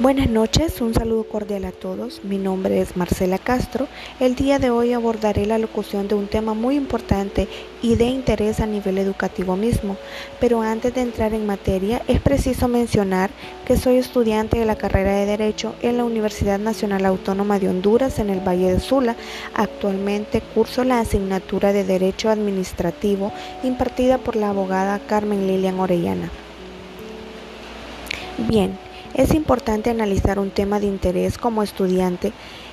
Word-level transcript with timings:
Buenas 0.00 0.30
noches, 0.30 0.80
un 0.80 0.94
saludo 0.94 1.24
cordial 1.24 1.64
a 1.64 1.72
todos. 1.72 2.22
Mi 2.22 2.38
nombre 2.38 2.80
es 2.80 2.96
Marcela 2.96 3.36
Castro. 3.36 3.88
El 4.20 4.36
día 4.36 4.60
de 4.60 4.70
hoy 4.70 4.92
abordaré 4.92 5.44
la 5.44 5.58
locución 5.58 6.06
de 6.06 6.14
un 6.14 6.28
tema 6.28 6.54
muy 6.54 6.76
importante 6.76 7.48
y 7.82 7.96
de 7.96 8.04
interés 8.04 8.60
a 8.60 8.66
nivel 8.66 8.98
educativo 8.98 9.56
mismo. 9.56 9.96
Pero 10.38 10.62
antes 10.62 10.94
de 10.94 11.00
entrar 11.00 11.34
en 11.34 11.46
materia, 11.46 12.00
es 12.06 12.20
preciso 12.20 12.68
mencionar 12.68 13.30
que 13.66 13.76
soy 13.76 13.96
estudiante 13.96 14.56
de 14.56 14.66
la 14.66 14.76
carrera 14.76 15.16
de 15.16 15.26
Derecho 15.26 15.74
en 15.82 15.96
la 15.96 16.04
Universidad 16.04 16.60
Nacional 16.60 17.04
Autónoma 17.04 17.58
de 17.58 17.68
Honduras 17.68 18.20
en 18.20 18.30
el 18.30 18.38
Valle 18.38 18.74
de 18.74 18.78
Sula. 18.78 19.16
Actualmente 19.52 20.42
curso 20.54 20.84
la 20.84 21.00
asignatura 21.00 21.72
de 21.72 21.82
Derecho 21.82 22.30
Administrativo 22.30 23.32
impartida 23.64 24.18
por 24.18 24.36
la 24.36 24.50
abogada 24.50 25.00
Carmen 25.00 25.48
Lilian 25.48 25.80
Orellana. 25.80 26.30
Bien, 28.48 28.78
es 29.14 29.34
importante 29.34 29.90
analizar 29.90 30.38
un 30.38 30.50
tema 30.50 30.80
de 30.80 30.86
interés 30.86 31.38
como 31.38 31.62
estudiante 31.62 32.32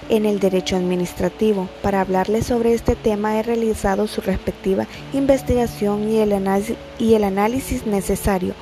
en 0.09 0.26
el 0.26 0.39
derecho 0.39 0.76
administrativo. 0.76 1.67
Para 1.81 2.02
hablarles 2.02 2.48
sobre 2.48 2.73
este 2.73 2.95
tema 2.95 3.38
he 3.38 3.43
realizado 3.43 4.07
su 4.07 4.21
respectiva 4.21 4.85
investigación 5.13 6.09
y 6.09 6.20
el, 6.20 7.23
análisis, 7.23 7.85
necesario. 7.85 8.53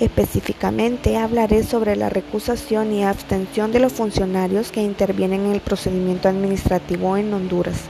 Específicamente 0.00 1.16
hablaré 1.16 1.64
sobre 1.64 1.96
la 1.96 2.08
recusación 2.08 2.92
y 2.92 3.04
abstención 3.04 3.72
de 3.72 3.80
los 3.80 3.92
funcionarios 3.92 4.70
que 4.70 4.82
intervienen 4.82 5.46
en 5.46 5.52
el 5.52 5.60
procedimiento 5.60 6.28
administrativo 6.28 7.16
en 7.16 7.32
Honduras. 7.32 7.80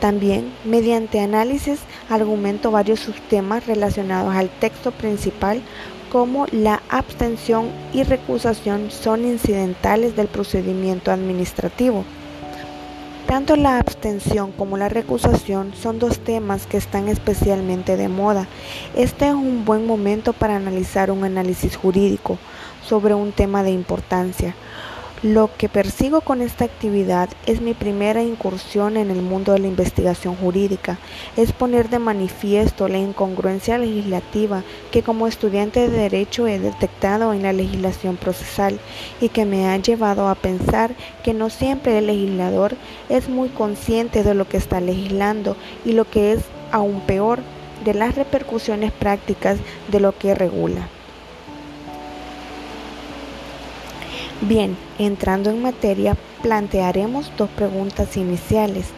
También, 0.00 0.52
mediante 0.64 1.20
análisis, 1.20 1.80
argumento 2.10 2.70
varios 2.70 3.00
subtemas 3.00 3.66
relacionados 3.66 4.34
al 4.34 4.50
texto 4.50 4.92
principal 4.92 5.62
como 6.12 6.46
la 6.52 6.75
abstención 6.88 7.70
y 7.92 8.02
recusación 8.02 8.90
son 8.90 9.24
incidentales 9.24 10.16
del 10.16 10.28
procedimiento 10.28 11.10
administrativo. 11.10 12.04
Tanto 13.26 13.56
la 13.56 13.78
abstención 13.78 14.52
como 14.52 14.76
la 14.76 14.88
recusación 14.88 15.72
son 15.74 15.98
dos 15.98 16.20
temas 16.20 16.66
que 16.66 16.76
están 16.76 17.08
especialmente 17.08 17.96
de 17.96 18.08
moda. 18.08 18.46
Este 18.94 19.26
es 19.26 19.34
un 19.34 19.64
buen 19.64 19.84
momento 19.84 20.32
para 20.32 20.54
analizar 20.54 21.10
un 21.10 21.24
análisis 21.24 21.76
jurídico 21.76 22.38
sobre 22.86 23.14
un 23.14 23.32
tema 23.32 23.64
de 23.64 23.72
importancia. 23.72 24.54
Lo 25.22 25.48
que 25.56 25.70
persigo 25.70 26.20
con 26.20 26.42
esta 26.42 26.66
actividad 26.66 27.30
es 27.46 27.62
mi 27.62 27.72
primera 27.72 28.22
incursión 28.22 28.98
en 28.98 29.10
el 29.10 29.22
mundo 29.22 29.52
de 29.52 29.60
la 29.60 29.66
investigación 29.66 30.36
jurídica, 30.36 30.98
es 31.38 31.52
poner 31.52 31.88
de 31.88 31.98
manifiesto 31.98 32.86
la 32.86 32.98
incongruencia 32.98 33.78
legislativa 33.78 34.62
que 34.90 35.02
como 35.02 35.26
estudiante 35.26 35.88
de 35.88 35.96
derecho 35.96 36.46
he 36.46 36.58
detectado 36.58 37.32
en 37.32 37.44
la 37.44 37.54
legislación 37.54 38.18
procesal 38.18 38.78
y 39.18 39.30
que 39.30 39.46
me 39.46 39.68
ha 39.68 39.78
llevado 39.78 40.28
a 40.28 40.34
pensar 40.34 40.94
que 41.24 41.32
no 41.32 41.48
siempre 41.48 41.96
el 41.96 42.08
legislador 42.08 42.76
es 43.08 43.30
muy 43.30 43.48
consciente 43.48 44.22
de 44.22 44.34
lo 44.34 44.46
que 44.46 44.58
está 44.58 44.82
legislando 44.82 45.56
y 45.86 45.92
lo 45.92 46.04
que 46.04 46.32
es 46.32 46.44
aún 46.72 47.00
peor 47.00 47.40
de 47.86 47.94
las 47.94 48.16
repercusiones 48.16 48.92
prácticas 48.92 49.56
de 49.88 50.00
lo 50.00 50.12
que 50.12 50.34
regula. 50.34 50.90
Bien, 54.42 54.76
entrando 54.98 55.48
en 55.48 55.62
materia, 55.62 56.14
plantearemos 56.42 57.32
dos 57.38 57.48
preguntas 57.48 58.18
iniciales. 58.18 58.88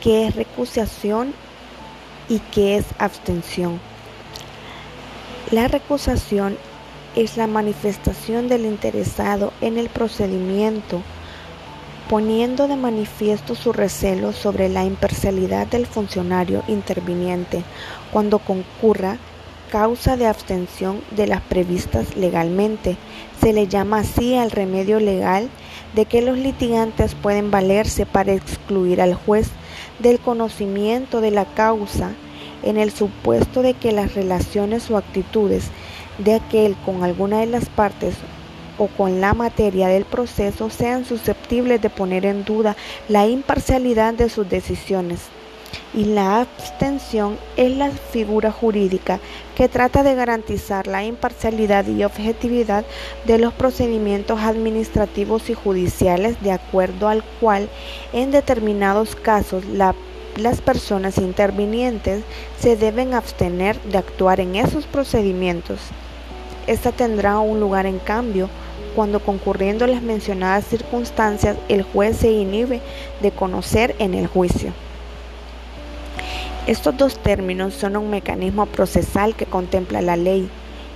¿Qué 0.00 0.26
es 0.26 0.34
recusación 0.34 1.34
y 2.28 2.40
qué 2.40 2.76
es 2.76 2.86
abstención? 2.98 3.80
La 5.52 5.68
recusación 5.68 6.58
es 7.14 7.36
la 7.36 7.46
manifestación 7.46 8.48
del 8.48 8.64
interesado 8.64 9.52
en 9.60 9.78
el 9.78 9.88
procedimiento, 9.88 11.00
poniendo 12.10 12.66
de 12.66 12.76
manifiesto 12.76 13.54
su 13.54 13.72
recelo 13.72 14.32
sobre 14.32 14.68
la 14.68 14.84
imparcialidad 14.84 15.68
del 15.68 15.86
funcionario 15.86 16.64
interviniente 16.66 17.62
cuando 18.10 18.40
concurra 18.40 19.18
causa 19.72 20.18
de 20.18 20.26
abstención 20.26 21.00
de 21.12 21.26
las 21.26 21.40
previstas 21.40 22.14
legalmente. 22.14 22.98
Se 23.40 23.54
le 23.54 23.68
llama 23.68 24.00
así 24.00 24.36
al 24.36 24.50
remedio 24.50 25.00
legal 25.00 25.48
de 25.94 26.04
que 26.04 26.20
los 26.20 26.36
litigantes 26.36 27.14
pueden 27.14 27.50
valerse 27.50 28.04
para 28.04 28.34
excluir 28.34 29.00
al 29.00 29.14
juez 29.14 29.48
del 29.98 30.20
conocimiento 30.20 31.22
de 31.22 31.30
la 31.30 31.46
causa 31.46 32.10
en 32.62 32.76
el 32.76 32.90
supuesto 32.90 33.62
de 33.62 33.72
que 33.72 33.92
las 33.92 34.14
relaciones 34.14 34.90
o 34.90 34.98
actitudes 34.98 35.70
de 36.18 36.34
aquel 36.34 36.76
con 36.84 37.02
alguna 37.02 37.40
de 37.40 37.46
las 37.46 37.70
partes 37.70 38.14
o 38.76 38.88
con 38.88 39.22
la 39.22 39.32
materia 39.32 39.88
del 39.88 40.04
proceso 40.04 40.68
sean 40.68 41.06
susceptibles 41.06 41.80
de 41.80 41.88
poner 41.88 42.26
en 42.26 42.44
duda 42.44 42.76
la 43.08 43.26
imparcialidad 43.26 44.12
de 44.12 44.28
sus 44.28 44.46
decisiones 44.50 45.30
y 45.94 46.04
la 46.04 46.40
abstención 46.40 47.38
es 47.56 47.76
la 47.76 47.90
figura 47.90 48.50
jurídica 48.50 49.20
que 49.54 49.68
trata 49.68 50.02
de 50.02 50.14
garantizar 50.14 50.86
la 50.86 51.04
imparcialidad 51.04 51.86
y 51.86 52.04
objetividad 52.04 52.84
de 53.26 53.38
los 53.38 53.52
procedimientos 53.52 54.40
administrativos 54.40 55.50
y 55.50 55.54
judiciales 55.54 56.40
de 56.42 56.52
acuerdo 56.52 57.08
al 57.08 57.22
cual 57.40 57.68
en 58.12 58.30
determinados 58.30 59.16
casos 59.16 59.64
las 59.66 60.60
personas 60.62 61.18
intervinientes 61.18 62.24
se 62.58 62.76
deben 62.76 63.12
abstener 63.12 63.80
de 63.82 63.98
actuar 63.98 64.40
en 64.40 64.56
esos 64.56 64.86
procedimientos. 64.86 65.80
Esta 66.66 66.92
tendrá 66.92 67.38
un 67.38 67.60
lugar 67.60 67.86
en 67.86 67.98
cambio 67.98 68.48
cuando 68.94 69.20
concurriendo 69.20 69.86
las 69.86 70.02
mencionadas 70.02 70.66
circunstancias 70.66 71.56
el 71.68 71.82
juez 71.82 72.16
se 72.16 72.30
inhibe 72.30 72.80
de 73.20 73.30
conocer 73.30 73.94
en 73.98 74.14
el 74.14 74.26
juicio. 74.26 74.72
Estos 76.68 76.96
dos 76.96 77.18
términos 77.18 77.74
son 77.74 77.96
un 77.96 78.08
mecanismo 78.08 78.66
procesal 78.66 79.34
que 79.34 79.46
contempla 79.46 80.00
la 80.00 80.16
ley 80.16 80.48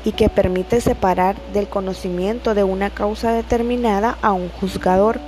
y 0.05 0.13
que 0.13 0.29
permite 0.29 0.81
separar 0.81 1.35
del 1.53 1.67
conocimiento 1.67 2.55
de 2.55 2.63
una 2.63 2.91
causa 2.91 3.33
determinada 3.33 4.17
a 4.23 4.31
un 4.31 4.49
juzgador, 4.49 5.19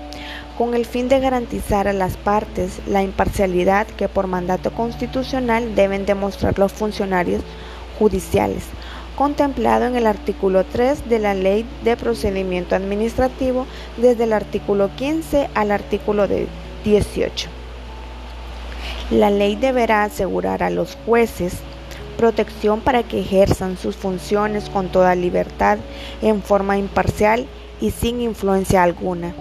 con 0.57 0.75
el 0.75 0.87
fin 0.87 1.09
de 1.09 1.19
garantizar 1.19 1.89
a 1.89 1.93
las 1.93 2.17
partes 2.17 2.79
la 2.87 3.03
imparcialidad 3.03 3.89
que 3.89 4.09
por 4.09 4.29
mandato 4.29 4.71
constitucional 4.73 5.75
deben 5.75 6.07
demostrar 6.07 6.57
los 6.57 6.71
funcionarios 6.73 7.43
judiciales, 7.99 8.63
contemplado 9.17 9.87
en 9.87 9.97
el 9.97 10.07
artículo 10.07 10.63
3 10.63 11.09
de 11.09 11.19
la 11.19 11.35
Ley 11.35 11.67
de 11.83 11.97
Procedimiento 11.97 12.77
Administrativo 12.77 13.67
desde 13.97 14.23
el 14.23 14.33
artículo 14.33 14.89
15 14.95 15.51
al 15.55 15.73
artículo 15.73 16.29
18. 16.85 17.58
La 19.11 19.31
ley 19.31 19.57
deberá 19.57 20.05
asegurar 20.05 20.63
a 20.63 20.69
los 20.69 20.99
jueces 21.07 21.55
protección 22.19 22.81
para 22.81 23.05
que 23.05 23.21
ejerzan 23.21 23.79
sus 23.79 23.97
funciones 23.97 24.69
con 24.69 24.89
toda 24.89 25.15
libertad, 25.15 25.79
en 26.21 26.43
forma 26.43 26.77
imparcial 26.77 27.47
y 27.81 27.93
sin 27.93 28.21
influencia 28.21 28.83
alguna. 28.83 29.35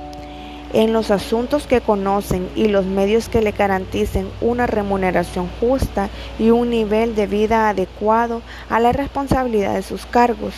En 0.73 0.94
los 0.94 1.11
asuntos 1.11 1.66
que 1.66 1.81
conocen 1.81 2.47
y 2.55 2.67
los 2.67 2.85
medios 2.85 3.28
que 3.28 3.41
le 3.41 3.51
garanticen 3.51 4.29
una 4.41 4.67
remuneración 4.67 5.50
justa 5.59 6.09
y 6.39 6.51
un 6.51 6.69
nivel 6.69 7.16
de 7.16 7.25
vida 7.25 7.67
adecuado 7.67 8.41
a 8.69 8.79
la 8.79 8.94
responsabilidad 8.94 9.73
de 9.73 9.81
sus 9.81 10.05
cargos. 10.05 10.53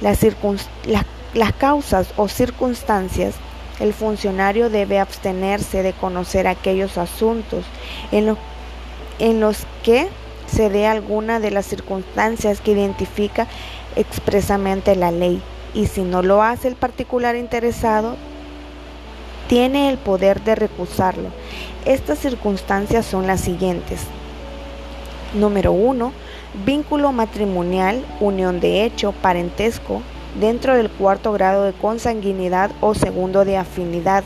Las, 0.00 0.18
causas 1.58 2.08
o 2.16 2.28
circunstancias 2.28 3.34
el 3.80 3.92
funcionario 3.92 4.70
debe 4.70 4.98
abstenerse 4.98 5.82
de 5.82 5.92
conocer 5.92 6.46
aquellos 6.46 6.96
asuntos 6.98 7.64
en, 8.12 9.40
los 9.40 9.66
que 9.82 10.08
se 10.46 10.70
dé 10.70 10.86
alguna 10.86 11.40
de 11.40 11.50
las 11.50 11.66
circunstancias 11.66 12.60
que 12.60 12.72
identifica 12.72 13.46
expresamente 13.96 14.94
la 14.96 15.10
ley 15.10 15.42
y 15.74 15.86
si 15.86 16.02
no 16.02 16.22
lo 16.22 16.42
hace 16.42 16.68
el 16.68 16.76
particular 16.76 17.36
interesado, 17.36 18.16
tiene 19.48 19.90
el 19.90 19.98
poder 19.98 20.40
de 20.42 20.54
recusarlo. 20.54 21.30
Estas 21.84 22.18
circunstancias 22.20 23.04
son 23.04 23.26
las 23.26 23.40
siguientes. 23.40 24.00
Número 25.34 25.72
1. 25.72 26.12
Vínculo 26.64 27.10
matrimonial, 27.10 28.04
unión 28.20 28.60
de 28.60 28.84
hecho, 28.84 29.12
parentesco, 29.12 30.00
dentro 30.40 30.76
del 30.76 30.90
cuarto 30.90 31.32
grado 31.32 31.64
de 31.64 31.72
consanguinidad 31.72 32.70
o 32.80 32.94
segundo 32.94 33.44
de 33.44 33.56
afinidad 33.56 34.24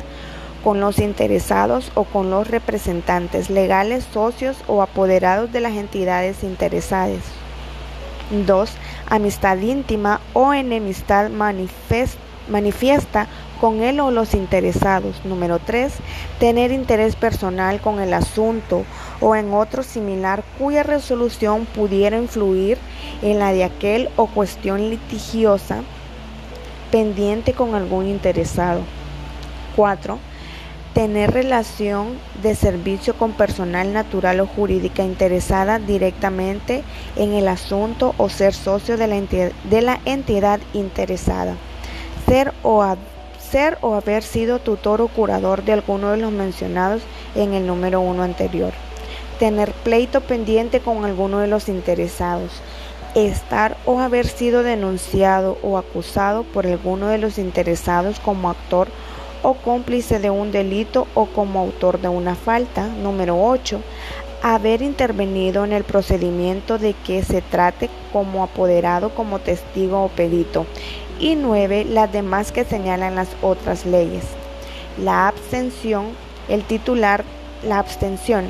con 0.64 0.80
los 0.80 0.98
interesados 0.98 1.92
o 1.94 2.04
con 2.04 2.30
los 2.30 2.48
representantes 2.48 3.48
legales, 3.48 4.04
socios 4.12 4.56
o 4.66 4.82
apoderados 4.82 5.52
de 5.52 5.60
las 5.60 5.72
entidades 5.72 6.42
interesadas. 6.42 7.22
2. 8.46 8.70
Amistad 9.08 9.56
íntima 9.58 10.20
o 10.34 10.52
enemistad 10.52 11.30
manifiesta 11.30 13.26
con 13.60 13.82
él 13.82 14.00
o 14.00 14.10
los 14.10 14.34
interesados. 14.34 15.24
Número 15.24 15.58
3. 15.58 15.92
Tener 16.38 16.72
interés 16.72 17.16
personal 17.16 17.80
con 17.80 18.00
el 18.00 18.12
asunto 18.12 18.84
o 19.20 19.34
en 19.34 19.52
otro 19.52 19.82
similar 19.82 20.44
cuya 20.58 20.82
resolución 20.82 21.66
pudiera 21.66 22.18
influir 22.18 22.78
en 23.22 23.38
la 23.38 23.52
de 23.52 23.64
aquel 23.64 24.10
o 24.16 24.26
cuestión 24.26 24.90
litigiosa 24.90 25.82
pendiente 26.90 27.52
con 27.52 27.74
algún 27.74 28.06
interesado. 28.06 28.80
4. 29.76 30.18
Tener 30.94 31.30
relación 31.30 32.18
de 32.42 32.54
servicio 32.54 33.14
con 33.14 33.32
personal 33.32 33.92
natural 33.92 34.40
o 34.40 34.46
jurídica 34.46 35.04
interesada 35.04 35.78
directamente 35.78 36.82
en 37.16 37.34
el 37.34 37.46
asunto 37.46 38.14
o 38.18 38.28
ser 38.28 38.54
socio 38.54 38.96
de 38.96 39.06
la 39.06 39.16
entidad, 39.16 39.52
de 39.70 39.82
la 39.82 40.00
entidad 40.04 40.60
interesada. 40.72 41.54
Ser 42.26 42.52
o, 42.62 42.84
ser 43.38 43.78
o 43.80 43.94
haber 43.94 44.22
sido 44.22 44.58
tutor 44.58 45.00
o 45.00 45.08
curador 45.08 45.62
de 45.62 45.74
alguno 45.74 46.10
de 46.10 46.16
los 46.16 46.32
mencionados 46.32 47.02
en 47.36 47.54
el 47.54 47.66
número 47.66 48.00
1 48.00 48.22
anterior. 48.22 48.72
Tener 49.38 49.70
pleito 49.72 50.20
pendiente 50.20 50.80
con 50.80 51.04
alguno 51.04 51.38
de 51.38 51.46
los 51.46 51.68
interesados 51.68 52.50
estar 53.14 53.76
o 53.86 54.00
haber 54.00 54.26
sido 54.26 54.62
denunciado 54.62 55.58
o 55.62 55.78
acusado 55.78 56.44
por 56.44 56.66
alguno 56.66 57.08
de 57.08 57.18
los 57.18 57.38
interesados 57.38 58.20
como 58.20 58.50
actor 58.50 58.88
o 59.42 59.54
cómplice 59.54 60.18
de 60.18 60.30
un 60.30 60.52
delito 60.52 61.06
o 61.14 61.26
como 61.26 61.60
autor 61.60 62.00
de 62.00 62.08
una 62.08 62.34
falta. 62.34 62.86
Número 62.86 63.40
8. 63.40 63.80
Haber 64.42 64.82
intervenido 64.82 65.64
en 65.64 65.72
el 65.72 65.84
procedimiento 65.84 66.78
de 66.78 66.94
que 66.94 67.22
se 67.22 67.42
trate 67.42 67.90
como 68.12 68.42
apoderado, 68.42 69.10
como 69.10 69.38
testigo 69.38 70.04
o 70.04 70.08
perito. 70.08 70.66
Y 71.18 71.34
9. 71.34 71.84
Las 71.84 72.12
demás 72.12 72.52
que 72.52 72.64
señalan 72.64 73.16
las 73.16 73.28
otras 73.42 73.84
leyes. 73.84 74.24
La 75.02 75.28
abstención, 75.28 76.06
el 76.48 76.64
titular, 76.64 77.24
la 77.64 77.78
abstención, 77.78 78.46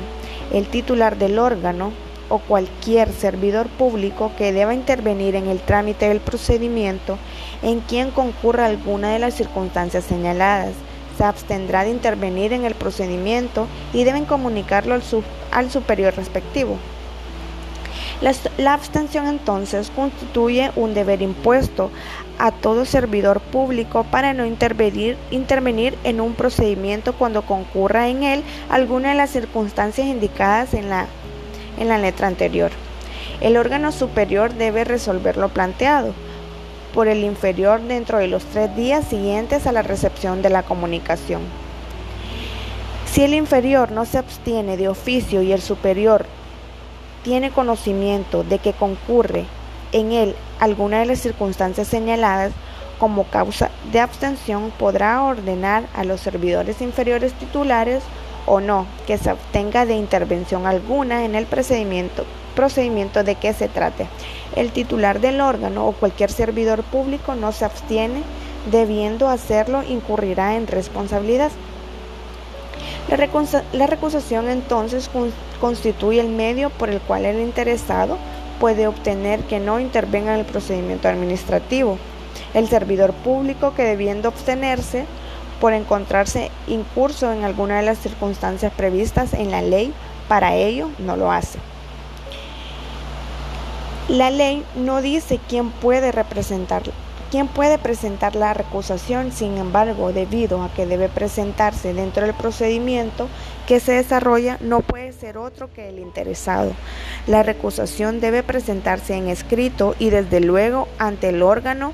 el 0.51 0.67
titular 0.67 1.17
del 1.17 1.39
órgano 1.39 1.91
o 2.29 2.37
cualquier 2.39 3.11
servidor 3.11 3.67
público 3.67 4.31
que 4.37 4.53
deba 4.53 4.73
intervenir 4.73 5.35
en 5.35 5.47
el 5.47 5.59
trámite 5.59 6.07
del 6.07 6.19
procedimiento 6.19 7.17
en 7.61 7.81
quien 7.81 8.11
concurra 8.11 8.67
alguna 8.67 9.11
de 9.11 9.19
las 9.19 9.33
circunstancias 9.33 10.05
señaladas. 10.05 10.73
Se 11.17 11.23
abstendrá 11.23 11.83
de 11.83 11.89
intervenir 11.89 12.53
en 12.53 12.63
el 12.63 12.75
procedimiento 12.75 13.67
y 13.93 14.05
deben 14.05 14.25
comunicarlo 14.25 14.97
al, 15.51 15.71
superior 15.71 16.15
respectivo. 16.15 16.77
La, 18.57 18.73
abstención 18.73 19.27
entonces 19.27 19.91
constituye 19.93 20.71
un 20.75 20.93
deber 20.93 21.21
impuesto 21.21 21.89
a 22.37 22.51
todo 22.51 22.85
servidor 22.85 23.41
público 23.41 24.05
para 24.05 24.33
no 24.33 24.45
intervenir, 24.45 25.17
intervenir 25.31 25.97
en 26.05 26.21
un 26.21 26.33
procedimiento 26.35 27.13
cuando 27.13 27.41
concurra 27.41 28.07
en 28.07 28.23
él 28.23 28.43
alguna 28.69 29.09
de 29.09 29.15
las 29.15 29.29
circunstancias 29.29 30.07
indicadas 30.07 30.73
en 30.73 30.89
la 30.89 31.07
en 31.79 31.87
la 31.87 31.97
letra 31.97 32.27
anterior. 32.27 32.71
El 33.41 33.57
órgano 33.57 33.91
superior 33.91 34.53
debe 34.53 34.83
resolver 34.83 35.37
lo 35.37 35.49
planteado 35.49 36.13
por 36.93 37.07
el 37.07 37.23
inferior 37.23 37.81
dentro 37.81 38.17
de 38.17 38.27
los 38.27 38.43
tres 38.45 38.75
días 38.75 39.05
siguientes 39.05 39.65
a 39.65 39.71
la 39.71 39.81
recepción 39.81 40.41
de 40.41 40.49
la 40.49 40.63
comunicación. 40.63 41.41
Si 43.11 43.23
el 43.23 43.33
inferior 43.33 43.91
no 43.91 44.05
se 44.05 44.17
abstiene 44.17 44.77
de 44.77 44.89
oficio 44.89 45.41
y 45.41 45.51
el 45.51 45.61
superior 45.61 46.25
tiene 47.23 47.51
conocimiento 47.51 48.43
de 48.43 48.59
que 48.59 48.73
concurre 48.73 49.45
en 49.91 50.11
él 50.11 50.35
alguna 50.59 50.99
de 50.99 51.05
las 51.05 51.19
circunstancias 51.19 51.87
señaladas 51.87 52.51
como 52.99 53.23
causa 53.23 53.71
de 53.91 53.99
abstención, 53.99 54.71
podrá 54.77 55.23
ordenar 55.23 55.85
a 55.95 56.03
los 56.03 56.19
servidores 56.19 56.81
inferiores 56.81 57.33
titulares 57.33 58.03
o 58.49 58.59
no 58.59 58.87
que 59.05 59.17
se 59.17 59.31
obtenga 59.31 59.85
de 59.85 59.93
intervención 59.93 60.65
alguna 60.65 61.23
en 61.23 61.35
el 61.35 61.45
procedimiento, 61.45 62.25
procedimiento 62.55 63.23
de 63.23 63.35
que 63.35 63.53
se 63.53 63.69
trate. 63.69 64.07
El 64.55 64.71
titular 64.71 65.21
del 65.21 65.39
órgano 65.39 65.87
o 65.87 65.91
cualquier 65.93 66.31
servidor 66.31 66.83
público 66.83 67.35
no 67.35 67.51
se 67.51 67.65
abstiene, 67.65 68.23
debiendo 68.71 69.29
hacerlo 69.29 69.83
incurrirá 69.83 70.55
en 70.55 70.67
responsabilidad. 70.67 71.51
La, 73.07 73.87
recusación 73.87 74.49
entonces 74.49 75.09
constituye 75.61 76.19
el 76.19 76.29
medio 76.29 76.69
por 76.69 76.89
el 76.89 76.99
cual 77.01 77.25
el 77.25 77.39
interesado 77.39 78.17
puede 78.59 78.87
obtener 78.87 79.41
que 79.41 79.59
no 79.59 79.79
intervenga 79.79 80.33
en 80.33 80.39
el 80.39 80.45
procedimiento 80.45 81.07
administrativo. 81.07 81.97
El 82.53 82.67
servidor 82.67 83.13
público 83.13 83.73
que 83.75 83.83
debiendo 83.83 84.27
abstenerse 84.27 85.05
por 85.59 85.73
encontrarse 85.73 86.51
incurso 86.67 87.31
en 87.31 87.43
alguna 87.43 87.77
de 87.77 87.85
las 87.85 87.99
circunstancias 87.99 88.71
previstas 88.75 89.33
en 89.33 89.51
la 89.51 89.61
ley, 89.61 89.93
para 90.27 90.55
ello 90.55 90.89
no 90.99 91.17
lo 91.17 91.31
hace. 91.31 91.59
La 94.07 94.31
ley 94.31 94.65
no 94.75 95.01
dice 95.01 95.39
quién 95.47 95.69
puede 95.69 96.11
representar, 96.11 96.81
quién 97.29 97.47
puede 97.47 97.77
presentar 97.77 98.35
la 98.35 98.53
recusación, 98.53 99.31
sin 99.31 99.57
embargo, 99.57 100.11
debido 100.13 100.63
a 100.63 100.73
que 100.73 100.87
debe 100.87 101.09
presentarse 101.09 101.93
dentro 101.93 102.25
del 102.25 102.33
procedimiento 102.33 103.27
que 103.67 103.79
se 103.79 103.91
desarrolla, 103.91 104.57
no 104.61 104.81
puede 104.81 105.11
ser 105.13 105.37
otro 105.37 105.71
que 105.71 105.89
el 105.89 105.99
interesado. 105.99 106.71
La 107.27 107.43
recusación 107.43 108.19
debe 108.19 108.41
presentarse 108.41 109.15
en 109.15 109.27
escrito 109.27 109.95
y 109.99 110.09
desde 110.09 110.39
luego 110.39 110.87
ante 110.97 111.29
el 111.29 111.43
órgano 111.43 111.93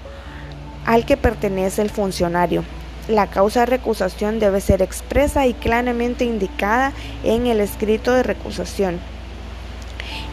al 0.85 1.05
que 1.05 1.17
pertenece 1.17 1.81
el 1.81 1.89
funcionario. 1.89 2.63
La 3.07 3.27
causa 3.27 3.61
de 3.61 3.65
recusación 3.67 4.39
debe 4.39 4.61
ser 4.61 4.81
expresa 4.81 5.45
y 5.45 5.53
claramente 5.53 6.25
indicada 6.25 6.91
en 7.23 7.45
el 7.45 7.61
escrito 7.61 8.11
de 8.11 8.23
recusación. 8.23 8.99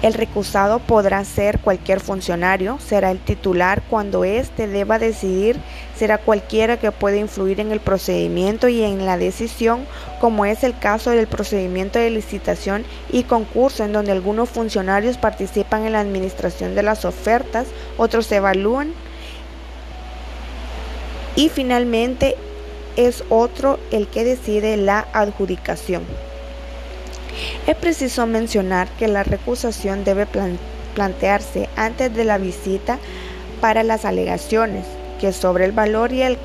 El 0.01 0.15
recusado 0.15 0.79
podrá 0.79 1.25
ser 1.25 1.59
cualquier 1.61 2.01
funcionario, 2.01 2.79
será 2.81 3.11
el 3.11 3.19
titular 3.19 3.83
cuando 3.89 4.25
éste 4.25 4.67
deba 4.69 4.99
decidir, 4.99 5.61
será 5.97 6.19
cualquiera 6.19 6.79
que 6.79 6.91
pueda 6.93 7.19
influir 7.19 7.61
en 7.61 7.73
el 7.73 7.81
procedimiento 7.81 8.69
y 8.69 8.83
en 8.83 9.05
la 9.05 9.19
decisión, 9.19 9.87
como 10.19 10.47
es 10.47 10.65
el 10.65 10.77
caso 10.77 11.11
del 11.11 11.27
procedimiento 11.27 11.99
de 11.99 12.11
licitación 12.11 12.85
y 13.11 13.25
concurso 13.25 13.85
en 13.85 13.93
donde 13.93 14.13
algunos 14.13 14.49
funcionarios 14.49 15.19
participan 15.19 15.85
en 15.85 15.93
la 15.93 16.01
administración 16.01 16.75
de 16.75 16.83
las 16.83 17.05
ofertas, 17.05 17.67
otros 17.99 18.33
evalúan 18.33 18.95
y 21.37 21.49
finalmente 21.49 22.37
es 22.97 23.25
otro 23.29 23.79
el 23.91 24.09
que 24.09 24.25
decide 24.25 24.77
la 24.77 25.07
adjudicación. 25.13 26.03
Es 27.67 27.77
preciso 27.77 28.27
mencionar 28.27 28.89
que 28.99 29.09
la 29.09 29.23
recusación 29.23 30.05
debe 30.05 30.27
plantearse 30.95 31.69
antes 31.77 32.15
de 32.15 32.25
la 32.25 32.39
visita 32.39 32.99
para 33.61 33.83
las 33.83 34.05
alegaciones, 34.05 34.85
que 35.21 35.33
sobre 35.33 35.65
el 35.65 35.73
valor 35.73 36.13
y 36.13 36.23
el 36.23 36.39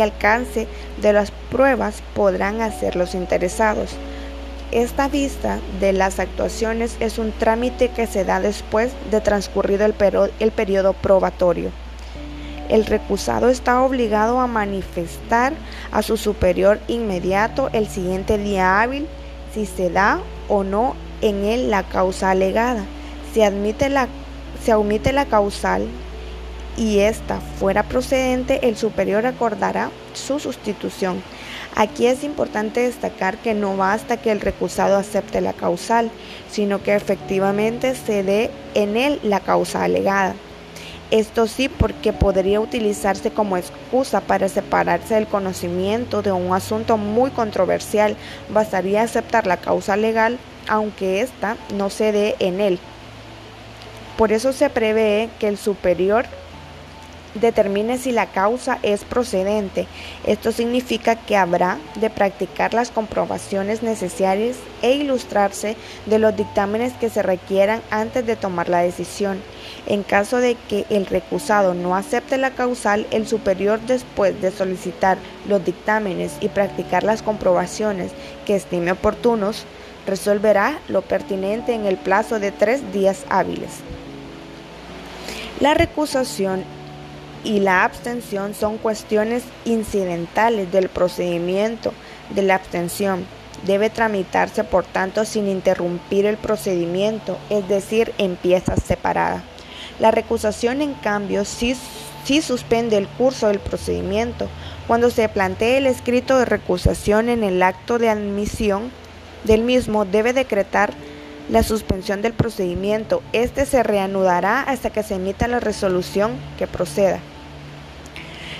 alcance 0.00 0.66
de 1.00 1.12
las 1.12 1.30
pruebas 1.50 2.02
podrán 2.14 2.60
hacer 2.60 2.96
los 2.96 3.14
interesados. 3.14 3.90
Esta 4.72 5.08
vista 5.08 5.60
de 5.80 5.92
las 5.92 6.18
actuaciones 6.18 6.96
es 6.98 7.18
un 7.18 7.32
trámite 7.32 7.88
que 7.88 8.06
se 8.06 8.24
da 8.24 8.40
después 8.40 8.92
de 9.10 9.20
transcurrido 9.20 9.86
el, 9.86 9.94
el 10.40 10.50
periodo 10.50 10.92
probatorio 10.92 11.70
el 12.70 12.86
recusado 12.86 13.48
está 13.48 13.82
obligado 13.82 14.40
a 14.40 14.46
manifestar 14.46 15.52
a 15.92 16.02
su 16.02 16.16
superior 16.16 16.80
inmediato 16.88 17.70
el 17.72 17.88
siguiente 17.88 18.38
día 18.38 18.80
hábil 18.80 19.06
si 19.52 19.66
se 19.66 19.90
da 19.90 20.20
o 20.48 20.64
no 20.64 20.94
en 21.20 21.44
él 21.44 21.70
la 21.70 21.82
causa 21.82 22.30
alegada. 22.30 22.84
Si 23.32 23.42
admite 23.42 23.88
la, 23.88 24.08
se 24.62 24.74
omite 24.74 25.12
la 25.12 25.26
causal 25.26 25.86
y 26.76 27.00
ésta 27.00 27.40
fuera 27.58 27.82
procedente, 27.82 28.68
el 28.68 28.76
superior 28.76 29.26
acordará 29.26 29.90
su 30.12 30.38
sustitución. 30.38 31.22
Aquí 31.74 32.06
es 32.06 32.24
importante 32.24 32.80
destacar 32.80 33.38
que 33.38 33.54
no 33.54 33.76
basta 33.76 34.16
que 34.16 34.30
el 34.30 34.40
recusado 34.40 34.96
acepte 34.96 35.40
la 35.40 35.52
causal, 35.52 36.10
sino 36.50 36.82
que 36.82 36.94
efectivamente 36.94 37.94
se 37.94 38.22
dé 38.22 38.50
en 38.74 38.96
él 38.96 39.20
la 39.22 39.40
causa 39.40 39.84
alegada. 39.84 40.34
Esto 41.10 41.46
sí 41.46 41.68
porque 41.68 42.12
podría 42.12 42.60
utilizarse 42.60 43.30
como 43.30 43.56
excusa 43.56 44.20
para 44.20 44.48
separarse 44.48 45.14
del 45.14 45.26
conocimiento 45.26 46.22
de 46.22 46.32
un 46.32 46.52
asunto 46.52 46.96
muy 46.96 47.30
controversial. 47.30 48.16
Bastaría 48.48 49.02
aceptar 49.02 49.46
la 49.46 49.56
causa 49.56 49.96
legal 49.96 50.38
aunque 50.68 51.20
ésta 51.20 51.56
no 51.74 51.90
se 51.90 52.12
dé 52.12 52.36
en 52.38 52.60
él. 52.60 52.78
Por 54.16 54.32
eso 54.32 54.52
se 54.52 54.70
prevé 54.70 55.28
que 55.38 55.48
el 55.48 55.58
superior 55.58 56.26
determine 57.40 57.98
si 57.98 58.12
la 58.12 58.26
causa 58.26 58.78
es 58.82 59.04
procedente. 59.04 59.86
Esto 60.26 60.52
significa 60.52 61.16
que 61.16 61.36
habrá 61.36 61.78
de 61.96 62.10
practicar 62.10 62.74
las 62.74 62.90
comprobaciones 62.90 63.82
necesarias 63.82 64.56
e 64.82 64.92
ilustrarse 64.92 65.76
de 66.06 66.18
los 66.18 66.36
dictámenes 66.36 66.92
que 66.94 67.10
se 67.10 67.22
requieran 67.22 67.82
antes 67.90 68.26
de 68.26 68.36
tomar 68.36 68.68
la 68.68 68.80
decisión. 68.80 69.40
En 69.86 70.02
caso 70.02 70.38
de 70.38 70.56
que 70.68 70.84
el 70.90 71.06
recusado 71.06 71.74
no 71.74 71.94
acepte 71.94 72.38
la 72.38 72.50
causal, 72.50 73.06
el 73.10 73.26
superior 73.26 73.80
después 73.80 74.40
de 74.40 74.50
solicitar 74.50 75.18
los 75.48 75.64
dictámenes 75.64 76.32
y 76.40 76.48
practicar 76.48 77.04
las 77.04 77.22
comprobaciones 77.22 78.12
que 78.44 78.56
estime 78.56 78.92
oportunos, 78.92 79.64
resolverá 80.06 80.78
lo 80.88 81.02
pertinente 81.02 81.74
en 81.74 81.86
el 81.86 81.96
plazo 81.96 82.38
de 82.38 82.52
tres 82.52 82.92
días 82.92 83.24
hábiles. 83.28 83.80
La 85.60 85.74
recusación 85.74 86.64
y 87.46 87.60
la 87.60 87.84
abstención 87.84 88.54
son 88.54 88.76
cuestiones 88.76 89.44
incidentales 89.64 90.72
del 90.72 90.88
procedimiento 90.88 91.92
de 92.30 92.42
la 92.42 92.56
abstención. 92.56 93.24
Debe 93.64 93.88
tramitarse, 93.88 94.64
por 94.64 94.84
tanto, 94.84 95.24
sin 95.24 95.48
interrumpir 95.48 96.26
el 96.26 96.38
procedimiento, 96.38 97.38
es 97.48 97.66
decir, 97.68 98.12
en 98.18 98.34
piezas 98.34 98.82
separadas. 98.82 99.44
La 100.00 100.10
recusación, 100.10 100.82
en 100.82 100.94
cambio, 100.94 101.44
sí, 101.44 101.76
sí 102.24 102.42
suspende 102.42 102.98
el 102.98 103.06
curso 103.06 103.46
del 103.46 103.60
procedimiento. 103.60 104.48
Cuando 104.88 105.10
se 105.10 105.28
plantee 105.28 105.78
el 105.78 105.86
escrito 105.86 106.38
de 106.38 106.46
recusación 106.46 107.28
en 107.28 107.44
el 107.44 107.62
acto 107.62 107.98
de 107.98 108.10
admisión 108.10 108.90
del 109.44 109.62
mismo, 109.62 110.04
debe 110.04 110.32
decretar 110.32 110.92
la 111.48 111.62
suspensión 111.62 112.22
del 112.22 112.32
procedimiento. 112.32 113.22
Este 113.32 113.66
se 113.66 113.84
reanudará 113.84 114.62
hasta 114.62 114.90
que 114.90 115.04
se 115.04 115.14
emita 115.14 115.46
la 115.46 115.60
resolución 115.60 116.32
que 116.58 116.66
proceda. 116.66 117.20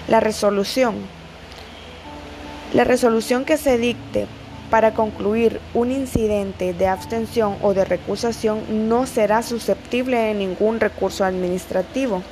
La 0.08 0.20
resolución. 0.20 0.94
La 2.72 2.84
resolución 2.84 3.44
que 3.44 3.56
se 3.56 3.76
dicte 3.76 4.26
para 4.70 4.94
concluir 4.94 5.60
un 5.75 5.90
incidente 5.90 6.72
de 6.75 6.86
abstención 6.86 7.56
o 7.60 7.75
de 7.75 7.84
recusación 7.84 8.88
no 8.88 9.06
será 9.06 9.42
susceptible 9.42 10.16
de 10.16 10.34
ningún 10.34 10.78
recurso 10.78 11.25
administrativo. 11.25 12.22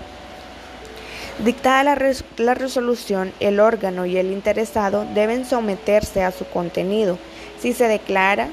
Dictada 1.44 1.82
la, 1.82 2.54
resolución, 2.54 3.32
el 3.40 3.58
órgano 3.58 4.06
y 4.06 4.18
el 4.18 4.30
interesado 4.30 5.04
deben 5.14 5.44
someterse 5.44 6.22
a 6.22 6.30
su 6.30 6.44
contenido. 6.46 7.18
Si 7.58 7.72
se 7.72 7.88
declara 7.88 8.50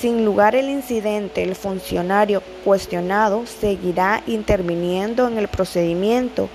sin 0.00 0.24
lugar 0.24 0.54
el 0.54 0.70
incidente, 0.70 1.42
el 1.42 1.56
funcionario 1.56 2.42
cuestionado 2.64 3.44
seguirá 3.46 4.22
interviniendo 4.26 5.26
en 5.26 5.36
el 5.36 5.48
procedimiento 5.48 6.48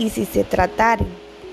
y 0.00 0.08
si 0.08 0.24
se 0.24 0.44
tratare 0.44 1.04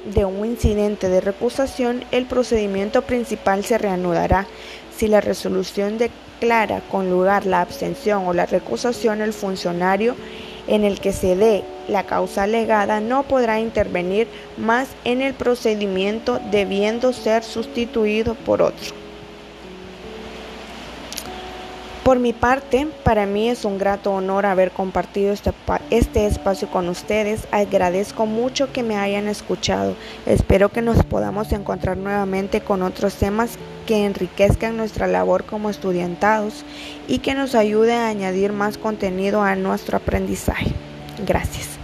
de 0.06 0.24
un 0.24 0.46
incidente 0.46 1.10
de 1.10 1.20
recusación, 1.20 2.06
el 2.12 2.26
procedimiento 2.26 3.02
principal 3.02 3.66
se 3.66 3.78
reanudará. 3.78 4.48
Si 4.96 5.10
la 5.10 5.20
resolución 5.20 5.98
declara 5.98 6.82
con 6.90 7.10
lugar 7.10 7.46
la 7.46 7.60
abstención 7.60 8.26
o 8.26 8.34
la 8.34 8.46
recusación, 8.46 9.22
el 9.22 9.34
funcionario 9.34 10.16
en 10.68 10.86
el 10.86 11.02
que 11.02 11.12
se 11.12 11.36
dé 11.36 11.66
la 11.90 12.06
causa 12.06 12.44
alegada 12.44 13.02
no 13.02 13.24
podrá 13.24 13.60
intervenir 13.60 14.30
más 14.56 14.88
en 15.04 15.22
el 15.22 15.34
procedimiento 15.34 16.40
debiendo 16.50 17.12
ser 17.12 17.44
sustituido 17.44 18.34
por 18.34 18.62
otro. 18.62 19.07
Por 22.08 22.20
mi 22.20 22.32
parte, 22.32 22.88
para 23.04 23.26
mí 23.26 23.50
es 23.50 23.66
un 23.66 23.78
grato 23.78 24.14
honor 24.14 24.46
haber 24.46 24.72
compartido 24.72 25.34
este, 25.34 25.52
este, 25.90 26.26
espacio 26.26 26.70
con 26.70 26.88
ustedes. 26.88 27.50
Agradezco 27.52 28.26
mucho 28.26 28.72
que 28.72 28.82
me 28.82 28.96
hayan 28.96 29.28
escuchado. 29.28 29.94
Espero 30.26 30.70
que 30.70 30.82
nos 30.82 31.04
podamos 31.04 31.52
encontrar 31.52 31.98
nuevamente 31.98 32.62
con 32.62 32.82
otros 32.82 33.16
temas 33.16 33.58
que 33.86 34.06
enriquezcan 34.06 34.78
nuestra 34.78 35.08
labor 35.08 35.44
como 35.44 35.70
estudiantados 35.70 36.64
y 37.10 37.20
que 37.20 37.36
nos 37.36 37.56
ayude 37.56 37.92
a 37.92 38.08
añadir 38.08 38.54
más 38.54 38.78
contenido 38.78 39.42
a 39.42 39.58
nuestro 39.58 39.98
aprendizaje. 39.98 40.72
Gracias. 41.26 41.77